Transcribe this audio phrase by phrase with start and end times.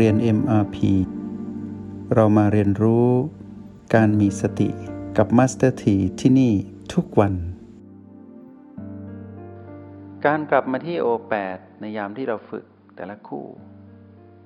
[0.00, 0.76] เรียน MRP
[2.14, 3.08] เรามาเรียนรู้
[3.94, 4.68] การมีสติ
[5.16, 6.52] กับ Master T ที่ที่นี่
[6.92, 7.34] ทุกวัน
[10.26, 12.64] การกลับมาที่ O8 ในยามที่เราฝึก
[12.96, 13.46] แต่ละคู่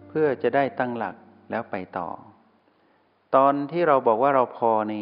[0.08, 1.16] เพื่อจะได้ตั้งหลัก
[1.50, 2.08] แล้วไปต่อ
[3.34, 4.94] ตอนที่เราบอกว่าเราพอใน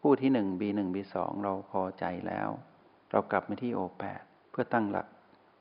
[0.00, 2.48] คู่ที่1 B1 B2 เราพอใจแล้ว
[3.10, 4.02] เรากลับมาที่ O8
[4.50, 5.06] เพื่อตั้งหลัก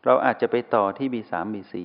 [0.06, 1.76] เราอาจจะไปต่อที่ B3 B4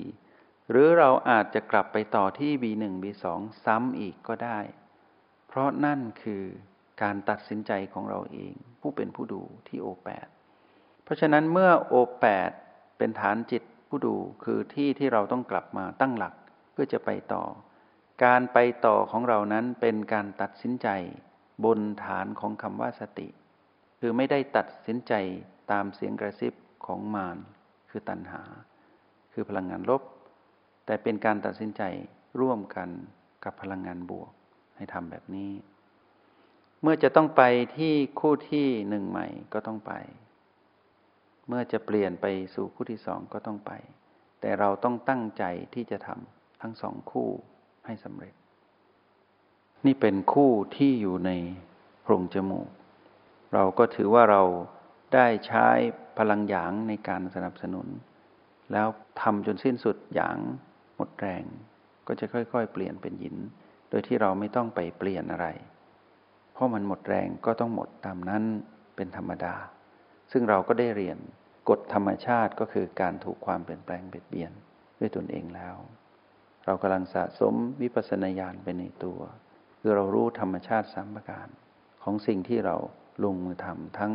[0.69, 3.25] หรือเราอาจจะกลับไปต่อที่ B1 B2
[3.65, 4.59] ซ้ำอีกก็ได้
[5.47, 6.43] เพราะนั่นคือ
[7.01, 10.27] การตัดสินใจของเราเอง ผู้เป็นผู้ดูที่ O8
[11.03, 12.51] เพราะฉะนั้นเมื่อ O8
[12.97, 16.33] เป็นฐานจิตผู้ดูคือที่ที่เราต้องกลับมาตั้งหลัก
[16.71, 17.43] เพื่อจะไปต่อ
[18.23, 20.87] การไปต่อของเรานั้นเป็นการตัดสินใจ
[21.65, 23.27] บนฐานของคำว่าสติ
[23.99, 25.13] คือไม่ได้ตัดสินใจ
[25.71, 26.53] ตามเสียงกระซิบ
[26.85, 27.37] ของมาร
[27.89, 28.43] คือตัณหา
[29.33, 30.01] คือพลังงานลบ
[30.89, 31.81] แต่เป็นการตัดสินใจ
[32.39, 32.89] ร่วมกัน
[33.43, 34.31] กับพลังงานบวก
[34.77, 35.51] ให้ทำแบบนี้
[36.81, 37.43] เมื่อจะต้องไป
[37.77, 39.93] ที่คู่ที่หนึ่งใหม่ก็ต้องไป
[41.47, 43.71] เมื่อจะเปลี่ยนไปสู่คู่ที่สองก็ต้องไป
[44.41, 47.29] แต่เราต้องตั้งใจที่จะทำทั้งสองคู่
[47.85, 48.33] ให้สำเร็จ
[49.85, 51.31] นี่เป็นคู่ที่อยู่ใน
[52.01, 52.67] โพรงจมูก
[53.53, 54.43] เราก็ถือว่าเรา
[55.13, 55.67] ได้ใช้
[56.17, 57.87] พลังหยางในการสนับสนุน
[58.71, 58.87] แล้ว
[59.21, 60.39] ทำจนสิ้นสุดหยาง
[60.99, 61.43] หมดแรง
[62.07, 63.35] ก็จะค่อยๆ เปลี่ยนเป็นหิน
[63.89, 65.47] โดยที่เราไม่ต้องไปเปลี่ยนอะไร
[66.53, 68.43] เพราะมันหมดแรงก็ต้องหมดตามนั้น
[68.95, 69.55] เป็นธรรมดา
[70.31, 71.17] ซึ่งเราก็ได้เรียน
[71.69, 74.51] กฎธรรมชาติก็คือการถูกความเปลี่ยนแปลงเบียดเบียน
[74.99, 75.75] ด้วยตนเองแล้ว
[76.65, 79.19] เรากำลังสะสมวิปัสสนาญาณไปในตัว
[79.79, 81.47] คือเรารู้ธรรมชาติสามประการ
[82.03, 82.75] ของสิ่งที่เรา
[83.23, 84.13] ลงมือทำทั้ง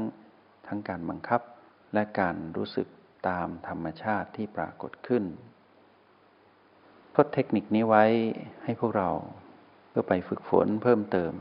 [0.67, 1.41] ทั้งการบังคับ
[1.95, 2.89] และการรู้สึก
[3.29, 5.25] ตามธรรมชาติที่ปรากฏขึ้น
[7.17, 8.05] ทดเทคนิคนี้ไว้
[8.65, 9.11] ให้พวกเรา
[9.89, 11.33] เพื่อไปฝึกฝนเพิ่มเติม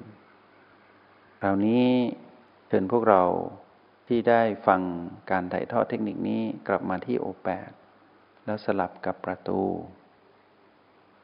[1.42, 1.86] คราวนี้
[2.68, 3.24] เชิญพวกเรา
[4.08, 4.82] ที่ได้ฟัง
[5.32, 7.72] การถ่ายทอดเทคนิคนี้กลับมาที่โอแปด
[8.46, 9.62] แล้วสลับกับประตู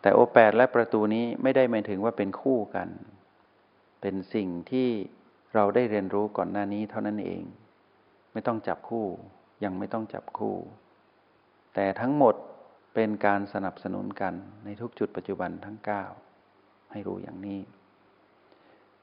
[0.02, 2.90] แต่โอแปดและประตูนี้ไม่ได้หมายถึงว่าเป็นคู่กัน
[4.02, 4.90] เป็นสิ่งที่
[5.56, 7.44] เราได้เรียนรู้ก่อนหน้านี้เท่านั้นเอง
[8.34, 9.06] ไม่ต้องจับคู่
[9.64, 10.56] ยังไม่ต้องจับคู่
[11.76, 12.36] แต่ทั้งหมด
[13.02, 14.34] เป็นการสนับสนุนกัน
[14.64, 15.78] ในทุกจุดปัจจุบันทั้ง
[16.36, 17.62] 9 ให้รู้อย่างนี้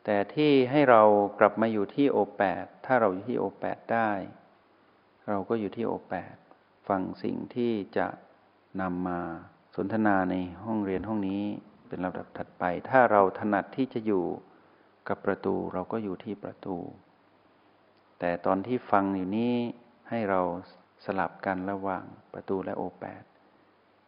[0.05, 1.03] แต่ที่ให้เรา
[1.39, 4.11] กลับมาอยู่ที่โอแปดถ้าเราอยู่ที่โอแปดได้
[5.29, 6.35] เราก็อยู่ที่โอแปด
[6.89, 8.07] ฟังสิ่งที่จะ
[8.81, 9.21] นำมา
[9.77, 11.43] สนทนาในห้องเรียนห้องนี้
[11.89, 14.25] เป็นลำดับถัดไป ถ้าเราถนัดที่จะอยู่
[15.09, 16.77] กับประตูเราก็อยู่ที่ประตู
[18.19, 19.55] แต่ตอนที่ฟังอยู่นี้
[20.09, 20.41] ให้เรา
[21.05, 23.25] สลับกันระหว่างประตูและโอแปด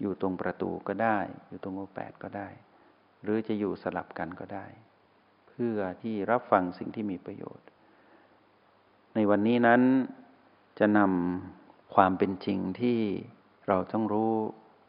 [0.01, 2.49] อยู่ตรงประตูก็ได้ อยู่ตรงโอแปดก็ได้
[3.23, 4.67] หรือจะอยู่สลับกันก็ได้
[5.49, 7.67] เพื่อที่รับฟังสิ่งที่มีประโยชน์
[9.15, 9.83] ในวันนี้นั้น
[10.79, 12.99] จะนำความเป็นจริงที่
[13.69, 14.33] เราต้องรู้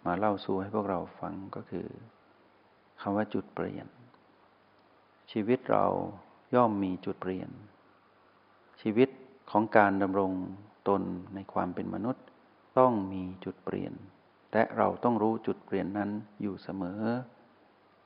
[0.06, 1.88] มาเล่าสู่ให้พวกเราฟังก็คือ
[3.02, 3.88] คำว่าจุดเปลี่ยน
[5.31, 5.86] ชีวิตเรา
[6.56, 7.50] ย่อมมีจุดเปลี่ยน
[8.81, 9.09] ชีวิต
[9.52, 10.31] ของการดำรง
[10.88, 11.02] ตน
[11.36, 12.26] ในความเป็นมนุษย์
[12.78, 13.94] ต้องมีจุดเปลี่ยน
[14.54, 16.12] และเราต้องรู้จุดเปลี่ยนนั้น
[16.42, 17.02] อยู่เสมอ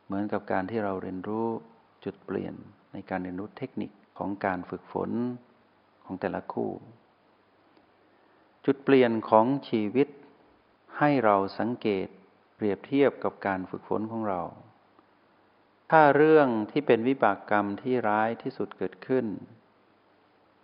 [0.06, 1.48] เหมือนกับการที่เราเรียนรู้
[2.06, 2.54] จุดเปลี่ยน
[2.94, 5.12] ในการเรียนรู้เทคนิคของการฝึกฝน
[6.06, 6.72] ของแต่ละคู่
[8.66, 10.08] จุดเปลี่ยนของชีวิต
[11.00, 12.08] ให้เราสังเกต
[12.56, 14.42] เปรียบเทียบกับการฝึกฝนของเรา
[15.92, 19.26] ถ้าเรื่องที่เป็นวิบากกรรมที่ร้ายที่สุดเกิดขึ้น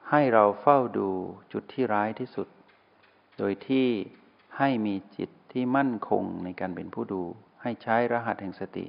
[0.09, 1.09] ให้เราเฝ้าดู
[1.53, 2.47] จุดที่ร้ายที่สุด
[3.37, 3.87] โดยที่
[4.57, 7.21] ให้มีจิต ที่มั่นคงในการเป็นผู้ดู
[7.61, 8.85] ให้ใช้รหัสแห่งสติ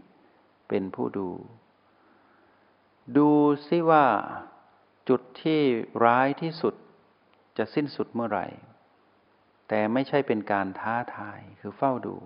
[0.68, 1.28] เป็นผู้ดู
[3.16, 3.30] ดู
[3.66, 4.06] ซิว่า
[5.08, 5.60] จุดที่
[6.04, 6.74] ร้ายที่สุด
[7.58, 8.46] จะสิ้นสุดเมื่อไหร่
[9.68, 12.16] แต่ไม่ใช่เป็นการท้าทายคือเฝ้าดู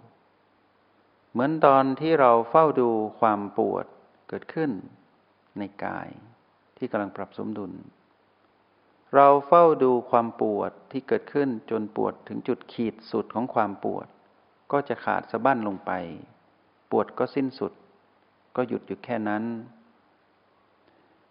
[1.30, 3.86] เหมือนตอนที่เราเฝ้าดูความปวด
[4.28, 4.70] เกิดขึ้น
[5.58, 6.08] ในกาย
[6.76, 7.72] ที่กำลังปรับสมดุล
[9.14, 14.06] เราเฝ้าดูความปวดที่เกิดขึ้นจนปวดถึงจุดขีดสุดของความปวด
[14.72, 15.92] ก็จะขาดสะบั้นลงไป
[16.90, 17.72] ปวดก็สิ้นสุด
[18.56, 19.44] ก็หยุดอยู่แค่นั้น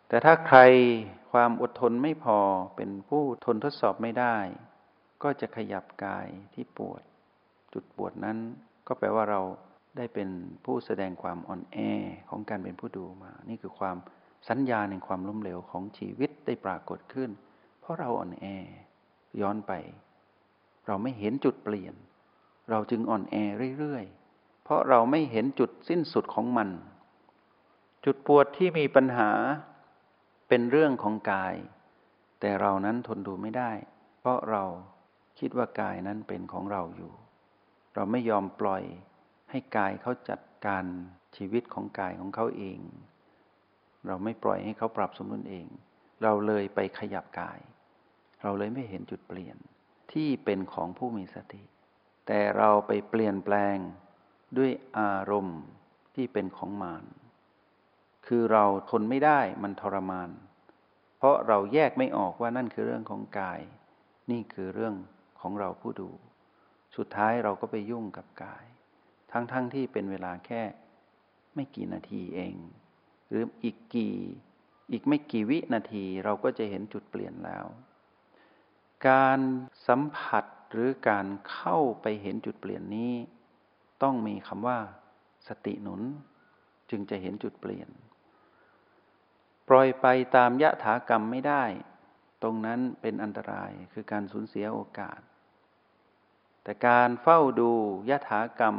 [0.08, 0.60] แต่ถ้าใคร
[1.32, 2.40] ความอดทนไม่พอ
[2.76, 4.36] เป็นผู้ทนทดสอบไม่ได้
[5.24, 7.02] ก็จะขยับกายที่ปวด
[7.74, 8.38] จุดปวดนั้น
[8.88, 9.42] ก็แปลว่าเรา
[9.98, 10.30] ได้เป็น
[10.66, 11.78] ผู้แสดงความอ่อนแอ
[12.30, 13.98] ของการเป็นผู้ดูมา นี่คือความ
[14.50, 17.30] สัญญาในความล้มเหลวของชีวิตได้ปรากฏขึ้น
[17.80, 18.46] เพราะเราอ่อนแอ
[19.42, 19.72] ย้อนไป
[20.88, 21.96] เราไม่เห็นจุดเปลี่ยน
[22.70, 23.36] เราจึงอ่อนแอ
[23.78, 26.70] เรื่อยๆ เพราะเราไม่เห็นจุดสิ้นสุดของมัน
[28.06, 29.30] จุดปวดที่มีปัญหา
[30.48, 31.56] เป็นเรื่องของกาย
[32.40, 33.72] แต่เรานั้นทนดูไม่ได้
[34.20, 34.64] เพราะเรา
[35.40, 37.12] คิดว่ากายนั้นเป็นของเราอยู่
[37.96, 38.84] เราไม่ยอมปล่อย
[39.52, 40.86] ให้กายเขาจัดการ
[41.36, 42.80] ชีวิตของกายของเขาเอง
[44.08, 45.66] เราไม่ปล่อยให้เขาปรับสมดุลเอง
[46.24, 47.60] เราเลยไปขยับกาย
[48.42, 49.58] เราเลยไม่เห็นจุดเปลี่ยน
[50.12, 51.64] ที่เป็นของผู้มีสติ
[52.28, 53.78] แต่เราไปเปลี่ยนแปลง
[54.58, 55.60] ด้วยอารมณ์
[56.16, 57.06] ที่เป็นของมาร
[58.28, 60.30] คือเราทนไม่ได้มันทรมาน
[61.18, 63.62] เพราะเราแยกไม่ออกว่านั่นคือเรื่องของกาย
[64.32, 64.96] นี่คือเรื่อง
[65.42, 66.10] ของเราผู้ดู
[66.96, 68.66] สุดท้ายเราก็ไปยุ่งกับกาย
[69.32, 70.62] ทั้งๆทที่เป็นเวลาแค่
[71.56, 72.56] ไม่กี่นาทีเอง
[73.30, 74.16] หรืออีกกี่
[74.92, 77.66] อีกไม่กี่วินาทีเราก็จะเห็นจุดเปลี่ยนแล้ว
[79.08, 79.40] การ
[79.88, 80.44] สัมผัส
[80.74, 83.14] หรือการเข้าไปเห็นจุดเปลี่ยนนี้
[84.04, 84.80] ต้องมีคำว่า
[85.48, 86.02] สติหนุน
[86.90, 87.90] จึงจะเห็นจุดเปลี่ยน
[89.70, 90.06] ปล่อยไป
[90.36, 91.64] ตามยะถากรรมไม่ได้
[92.42, 95.20] ตรงนั้นเป็นอันตรายคือการสูญเสียโอกาส
[96.64, 97.72] แต่การเฝ้าดู
[98.10, 98.78] ยะถากรรม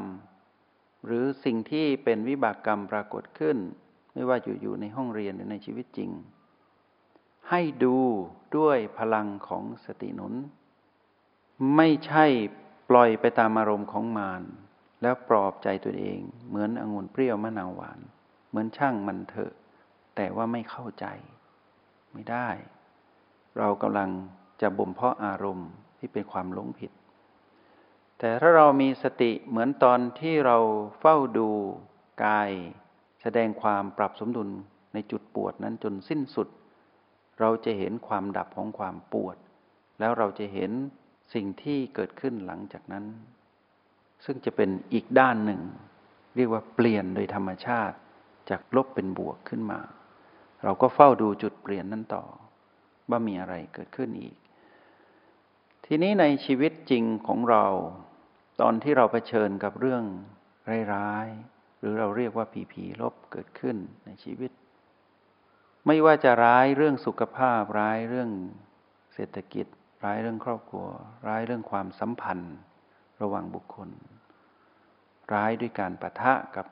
[1.06, 3.58] หรือสิ่งที่เป็นวิบากกรรมปรากฏขึ้น
[4.14, 6.10] ไม่ว่าอยู่อยู่ในห้องเรียนหรือในชีวิตจริง
[7.50, 7.96] ให้ดู
[8.56, 10.34] ด้วยพลังของสติหนุน
[11.76, 12.24] ไม่ใช่
[12.90, 14.42] ปล่อยไปตามอารมณ์ของมาร
[15.02, 18.00] แล้วปลอบใจตัวเอง เหมือนองุ่นเปรี้ยวมะนาวหวาน
[18.48, 19.52] เหมือนช่างมันเถอะ
[20.16, 21.06] แต่ว่าไม่เข้าใจ
[22.12, 22.48] ไม่ได้
[23.58, 24.10] เรากำลัง
[24.60, 25.68] จะบ่มเพาะอารมณ์
[25.98, 26.90] ที่เป็นความหลงผิด
[28.18, 30.58] แต่ถ้าเรามีสติเหมือนตอนที่เรา
[31.00, 31.48] เฝ้าดู
[32.24, 32.50] กาย
[33.22, 34.48] แสดงความปรับสมดุล
[34.94, 36.48] ในจุดปวดนั้นจนสิ้นสุด
[37.40, 39.36] เราจะเห็นความดับของความปวด
[40.00, 40.70] แล้วเราจะเห็น
[41.34, 43.04] สิ่งที่เกิดขึ้นหลังจากนั้น
[44.24, 45.60] ซึ่งจะเป็นอีกด้านหนึ่ง
[46.36, 47.96] เรียกว่าเปลี่ยนโดยธรรมชาติ
[48.50, 49.80] จากลบเป็นบวกขึ้นมา
[50.64, 52.24] เราก็เฝ้าดูจุดเปลี่ยนนั้นต่อ
[53.10, 54.36] ว่ามีอะไรเกิดขึ้นอีก
[55.86, 57.64] ทีนี้ในชีวิตจริงของเรา
[58.60, 60.04] ตอนที่เราเผชิญกับเรื่อง
[60.94, 63.76] ร้ายๆหรือเราเรียกว่าผีผีลบเกิดขึ้น
[64.06, 64.50] ในชีวิต
[65.86, 68.30] ไม่ว่าจะร้ายเรื่องสุขภาพร้ายเรื่อง
[69.14, 69.66] เศรษฐกิจ
[70.04, 70.86] ร้ายเรื่องครอบครัว
[71.28, 72.56] ร้ายเรื่องความสัมพันธ์
[73.22, 73.90] ระหว่างบุคคล
[75.32, 76.66] ร้ายด้วยการประทะกับ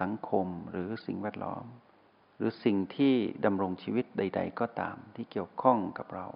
[0.00, 1.64] สังคมหรือสิ่งแวดล้อม
[2.36, 3.14] หรือสิ่งที่
[3.44, 6.26] ดำรงชีวิตใด ๆ ก็ตามที่เกี่ยวข้องกับเรา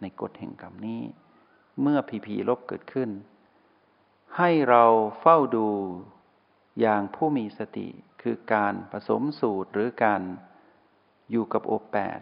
[0.00, 1.02] ในกฎแห่งกรรมนี้
[1.80, 3.10] เมื่อผีผีลบเกิดขึ้น
[4.38, 4.84] ให้เรา
[5.20, 5.68] เฝ้าดู
[6.80, 7.88] อย่างผู้มีสติ
[8.22, 10.22] คือการผสมสูตรหรือการ
[11.30, 12.20] อยู่กับโอแปด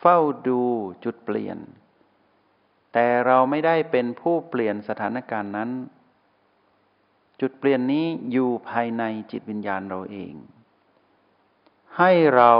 [0.00, 0.18] เฝ้า
[0.48, 0.62] ดู
[1.04, 1.58] จุดเปลี่ยน
[3.00, 5.70] แต่เราไม่ได้เป็นผู้เปลี่ยนสถานการณ์นั้น
[7.40, 10.32] จุดเปลี่ยนนี้อยู่ภายในจิตวิญญาณเราเอง
[11.98, 12.52] ให้เรา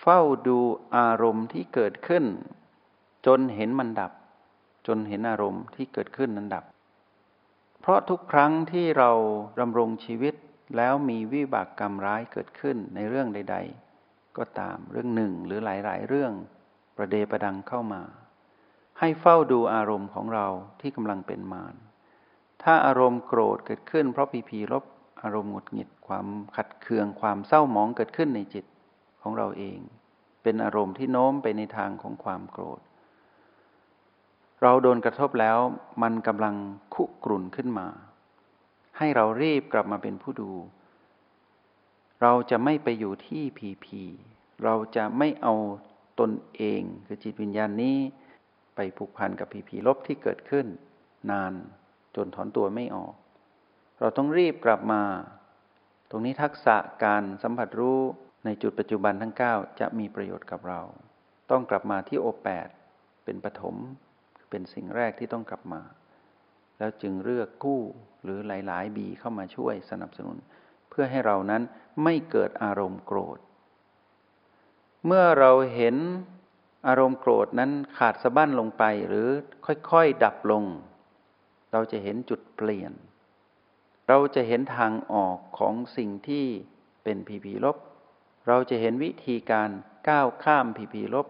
[0.00, 0.58] เฝ้าดู
[0.96, 2.24] อารมณ์ที่เกิดขึ้น
[3.26, 4.12] จนเห็นมันดับ
[4.86, 6.64] จนเห็นอารมณ์ที่เกิดขึ้นนั้นดับ
[7.80, 9.10] เพราะทุกครั้งที่เรา
[9.60, 10.34] ดำรงชีวิต
[10.76, 13.56] แล้วมีวิบากกรรมร้ายเกิดขึ้นในเรื่องใด
[13.96, 16.32] ๆ ก็ตามเรื่องหนึ่งหรือหลาย ๆ เรื่อง
[16.96, 18.02] ประเดประดังเข้ามา
[19.00, 20.46] ให้เฝ้าดูอารมณ์ของเรา
[20.80, 21.74] ที่กำลังเป็นมาร
[22.62, 24.84] ถ้าอารมณ์โกรธเกิดขึ้น เพราะพีพีลบ
[25.22, 26.26] อารมณ์หงุดหงิดความ
[26.56, 28.64] ขัดเคืองความเศร้าหมองเกิดขึ้นในจิต
[29.22, 29.78] ของเราเอง
[30.42, 32.80] เป็นอารมณ์ที่โน้มไปในทางของความโกรธ
[34.62, 35.58] เราโดนกระทบแล้ว
[36.02, 36.54] มันกำลัง
[36.94, 37.88] คุกรุ่นขึ้นมา
[38.98, 40.50] ให้เรารีบกลับมาเป็นผู้ดู
[42.22, 44.02] เราจะไม่ไปอยู่ที่พีพี
[44.64, 45.54] เราจะไม่เอา
[46.20, 47.98] ตนเองคือจิตวิญญาณนี้
[48.74, 50.66] ไปผูกพันกับพีพีลบที่เกิดขึ้น
[51.30, 51.52] นาน
[52.16, 53.14] จนถอนตัวไม่ออก
[54.00, 55.02] เราต้องรีบกลับมา
[56.10, 58.00] ตรงนี้ทักษะการสัมผัสรู้
[58.44, 60.80] ในจุดปัจจุบันทั้ง 9 จะมีประโยชน์กับเรา
[61.50, 62.68] ต้องกลับมาที่โอแปด
[63.24, 63.76] เป็นปฐม
[64.50, 65.82] เป็นสิ่งแรกที่ต้องกลับมา
[66.78, 67.82] แล้วจึงเลือกกู้
[68.22, 70.36] หรือหลาย ๆ บีเข้ามาช่วยสนับสนุน
[70.90, 71.62] เพื่อให้เรานั้น
[72.04, 73.38] ไม่เกิดอารมณ์โกรธ
[75.06, 75.96] เมื่อเราเห็น
[76.86, 79.28] อารมณ์โกรธนั้นขาดสะบั้นลงไปหรือ
[79.90, 80.64] ค่อยๆดับลง
[81.72, 82.92] เราจะเห็นจุดเปลี่ยน
[84.08, 86.46] เราจะเห็นทางออกของสิ่งที่
[87.04, 87.76] เป็นผีผีลบ
[88.48, 89.70] เราจะเห็นวิธีการ
[90.08, 91.26] ก้าวข้ามผีผีลบ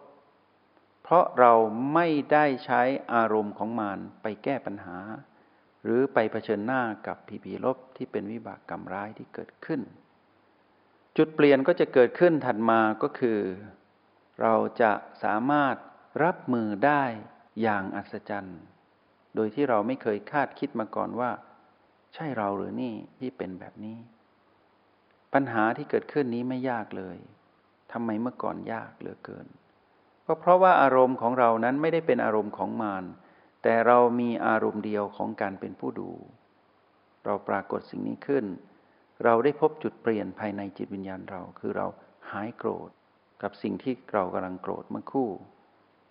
[1.03, 1.53] เพราะเรา
[1.95, 2.83] ไม่ได้ใช้
[3.15, 4.99] อารมณ์ของมารไปแก้ปัญหา
[5.85, 9.81] หรือไปเผชิญหน้ากับผีผีลบที่เป็นวิบากกรรมร้ายที่เกิดขึ้น
[11.17, 13.39] จุดเปลี่ยนก็จะเกิดขึ้นถัดมาก็คือ
[14.41, 14.93] เราจะ
[15.23, 15.77] สามารถ
[16.23, 17.03] รับมือได้
[17.63, 18.61] อย่างอัศจรรย์
[19.35, 21.31] โดยที่เราไม่เคยคาดคิดมาก่อนว่า
[22.15, 23.99] ใช่เราหรือนี่ที่เป็นแบบนี้
[25.35, 27.19] ปัญหาที่เกิดขึ้นนี้ไม่ยากเลย
[27.93, 29.47] ทำไมเมื่อก่อนยากเหลือเกิน
[30.27, 33.05] ก็เพราะว่าอารมณ์ของเรานั้นไม่ได้เป็นอารมณ์ของมาร
[33.63, 36.11] แต่เรามีอารมณ์เดียวของการเป็นผู้ดู
[37.25, 38.45] เราปรากฏสิ่งนี้ขึ้น
[39.25, 41.87] เราได้พบจุดเปลี่ยนภายในจิตวิญญาณเราคือเรา
[42.31, 42.91] หายโกรธ
[43.43, 45.29] กับสิ่งที่เรากำลังโกรธเมื่อคู่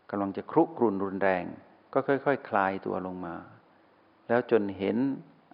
[0.10, 1.46] กำลังจะครุกรุนรุนแรง
[1.94, 3.36] ก็ค่อยๆคคลายตัวลงมา
[4.28, 4.98] แล้วจนเห็น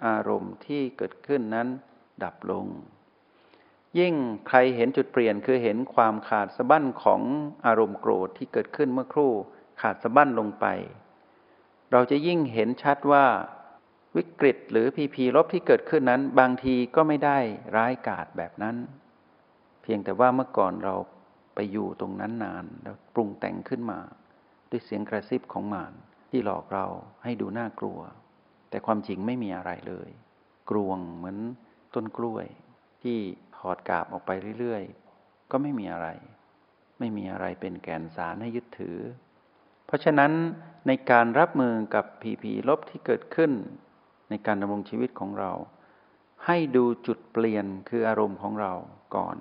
[0.06, 1.68] อารมณ์ที่เกิดขึ้นนั้น
[2.24, 2.66] ดับลง
[4.00, 4.14] ยิ่ง
[4.48, 7.22] ใครเห็นจุดเปลี่ยนคือเห็นความขาดสะบั้นของ
[7.66, 9.32] อารมณ์โกรธที่เกิดขึ้นเมื่อครู่
[9.82, 10.66] ขาดสะบั้นลงไป
[11.92, 13.26] เราจะยิ่งเห็นชัดว่า
[14.16, 17.38] วิกฤตหรือพีพีลบที่เกิดขึ้นนั้น บางทีก็ไม่ได้
[17.76, 18.76] ร้ายกาจแบบนั้น
[19.82, 20.96] เพียงแต่ว่าเมื่อก่อนเรา
[21.56, 24.00] ไปอยู่ตรงนั้นนานแล้วปรุงแต่งขึ้นมา
[24.70, 25.94] ด้วยเสียงกระซิบของมาร
[26.30, 26.86] ที่หลอกเรา
[27.24, 28.00] ให้ดูน่ากลัว
[28.70, 30.10] แต่ความจริงไม่มีอะไรเลย
[30.70, 31.38] กลวงเหมือน
[31.94, 32.46] ต้นกล้วย
[33.02, 33.18] ที่
[33.58, 36.08] ถอดกาบออกไปเรื่อยๆ ก็ไม่มีอะไร
[37.00, 38.98] ไม่มีอะไรเป็นแกนสารให้ยึดถือ
[39.86, 40.32] เพราะฉะนั้น
[40.88, 43.52] ในการรับมือกับผีผีลบที่เกิดขึ้น
[44.30, 45.52] ในการดำรงชีวิตของเรา
[46.46, 48.74] ให้ดูจุดเปลี่ยนคืออารมณ์ของเรา
[49.16, 49.38] ก่อน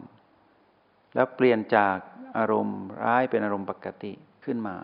[1.14, 1.96] แล้วเปลี่ยนจาก
[2.38, 4.12] อารมณ์ร้ายเป็นอารมณ์ปกติ
[4.44, 4.76] ขึ้นมา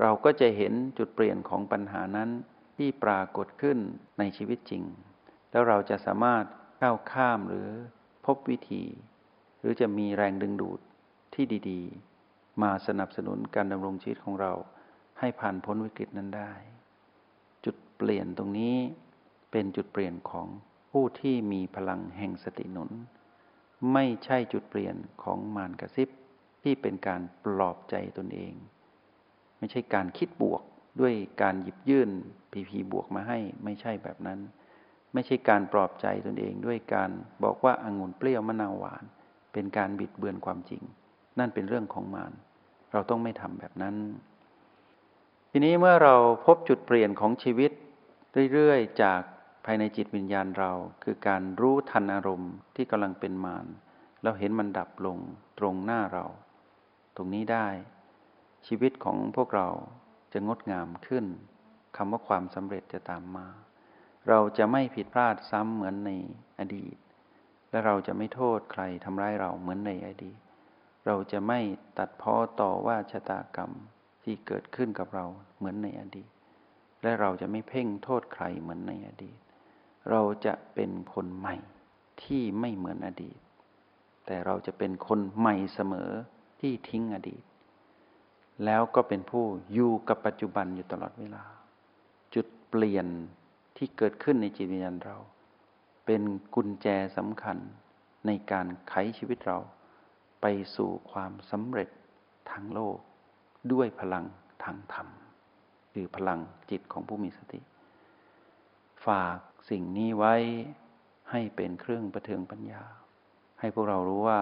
[0.00, 2.30] เราก็จะเห็นจุดเปลี่ยนของปัญหานั้น
[2.76, 3.78] ที่ปรากฏขึ้น
[4.18, 4.84] ในชีวิตจริง
[5.50, 6.44] แล้วเราจะสามารถ
[6.82, 7.68] ก้าวข้ามหรือ
[8.26, 8.84] พบวิธี
[9.58, 10.80] หรือจะมีแรงดึงดูด
[11.34, 11.80] ที่ดี
[12.20, 14.52] ๆ มาสนับสนุนการดำรงชีวิตของเรา
[15.18, 16.52] ให้ผ่านพ้นวิกฤตนั้นได้
[17.64, 18.76] จุดเปลี่ยนตรงนี้
[19.50, 20.46] เป็นจุดเปลี่ยนของ
[20.90, 22.90] ผู้ที่มีพลังแห่งสติหนุน
[23.92, 26.08] ไม่ใช่จุดเปลี่ยนของมารกระซิบ
[26.62, 28.52] ที่เป็นการปลอบใจตนเอง
[29.58, 30.62] ไม่ใช่การคิดบวก
[31.00, 32.10] ด้วยการหยิบยื่น
[32.52, 34.38] พีพีบวกมาให้ไม่ใช่แบบนั้น
[35.14, 37.10] ไม่ใช่การปลอบใจตนเองด้วยการ
[37.44, 39.04] บอกว่าอางุ่นเปรี้ยวมะนาวหวาน
[39.52, 40.82] เป็นการบิดเบือนความจริง
[41.38, 42.32] นั่นเป็นเรื่องของมาร
[42.92, 43.96] เราต้องไม่ทำแบบนั้น
[45.50, 46.14] ทีนี้เมื่อเรา
[46.46, 47.72] พบจุดเปลี่ยนของชีวิต
[48.52, 49.22] เรื่อยๆ จาก
[49.64, 50.72] ภายในจิตวิญญาณเรา
[51.04, 53.66] คือการรู้ทันอารมณ์ที่กำลังเป็นมาร
[54.22, 55.18] เราเห็นมันดับลง
[55.58, 56.26] ตรงหน้าเรา
[57.16, 57.68] ตรงนี้ได้
[58.66, 59.68] ชีวิตของพวกเรา
[60.32, 61.24] จะงดงามขึ้น
[61.96, 63.48] คำว่าความสำเร็จจะตามมา
[64.28, 66.10] เราจะไม่ผิดพลาดซ้ำเหมือนใน
[66.58, 66.96] อดีต
[67.70, 70.38] และเราจะไม่โทษใครทำร้ายเราเหมือนในอดีต
[71.06, 71.60] เราจะไม่
[71.98, 73.70] ตัดพ้อต่อว่าชะตากรรม
[74.24, 75.26] ที่เกิดขึ้นกับเรา
[75.56, 76.30] เหมือนในอดีต
[77.02, 79.38] และเราจะไม่เพ่งโทษใครเหมือนในอดีต
[80.10, 81.56] เราจะเป็นคนใหม่
[82.22, 83.38] ที่ไม่เหมือนอดีต
[84.26, 86.10] แต่เราจะเป็นคนใหม่เสมอ
[86.60, 87.42] ที่ทิ้งอดีต
[88.64, 91.44] แล้วก็เป็นผู้อยู่กับปัจจุบันอยู่ตลอดเวลา
[92.34, 93.06] จุดเปลี่ยน
[93.76, 95.16] ที่เกิดขึ้นในจิตวิญญาณเรา
[96.06, 96.22] เป็น
[96.54, 97.58] กุญแจสำคัญ
[98.26, 99.58] ในการไขชีวิตเรา
[100.40, 101.88] ไปสู่ความสำเร็จ
[102.50, 102.96] ทางโลก
[103.72, 104.24] ด้วยพลัง
[104.64, 105.08] ทางธรรม
[105.90, 106.38] หรือพลัง
[106.70, 107.60] จิตของผู้มีสติ
[109.06, 109.38] ฝาก
[109.70, 110.34] สิ่งนี้ไว้
[111.30, 112.82] ให้เป็นเครื่องประเทืองปัญญา
[113.60, 114.40] ให้พวกเรารู้ว่า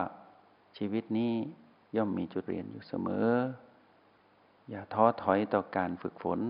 [0.79, 1.33] ชีวิตนี้
[1.97, 3.29] ย่อมมีจุดเรียนอยู่เสมอ
[4.71, 6.41] อย่าท้อถอยต่อการฝึกฝน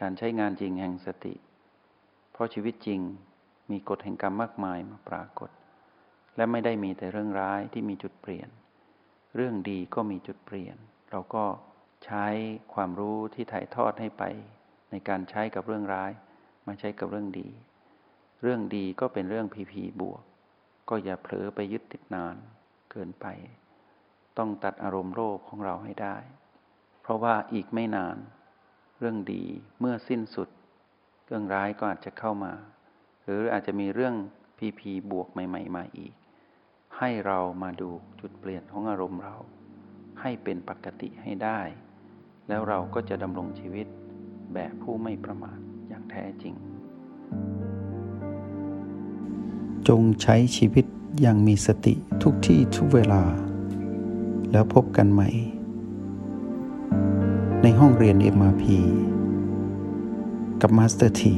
[0.00, 1.34] การใช้งานจริงแห่งสติ
[2.32, 3.00] เพราะชีวิตจริง
[3.70, 5.50] มีกฎแห่งกรรมมากมายมาปรากฏ
[6.36, 8.48] และไม่ได้มีแต่เรื่องร้ายที่มีจุดเปลี่ยน
[9.36, 10.76] เรื่องดีก็มีจุดเปลี่ยน
[11.10, 11.44] เราก็
[12.04, 12.26] ใช้
[12.74, 14.22] ความรู้ที่ถ่ายทอดให้ไป
[14.90, 16.10] ในการใช้กับเรื่องร้าย
[16.70, 17.48] มาใช้กับเรื่องดี
[18.42, 20.22] เรื่องดีก็เป็นเรื่องพีพีบวก
[20.88, 22.36] ก็อย่าเผลอไปยึดติดนาน
[22.90, 23.26] เกินไป
[24.38, 26.16] ต้องตัดอารมณ์โลภของเราให้ได้
[27.00, 28.16] เพราะว่าอีกไม่นาน
[28.98, 29.44] เรื่องดี
[29.80, 30.48] เมื่อสิ้นสุด
[31.26, 32.52] เรื่องร้ายก็อาจจะเข้ามา
[33.24, 34.14] หรืออาจจะมีเรื่อง
[34.58, 36.12] พีพีบวกใหม่ ๆ มาอีก
[36.98, 39.36] ให้เรามาดูจุดเปลี่ยนของอารมณ์เรา
[40.20, 41.60] ให้เป็นปกติให้ได้
[42.48, 43.86] แล้วเราก็จะดำรงชีวิต
[44.54, 45.60] แบบผู้ไม่ประมาท
[46.10, 46.54] แท้จริง
[49.88, 50.84] จงใช้ชีวิต
[51.20, 53.22] อย่างมีสติทุกที่ทุกเวลา
[54.52, 55.28] แล้วพบกันใหม่
[57.62, 58.64] ในห้องเรียน MRP
[60.60, 61.34] กับมาสเตอร์ที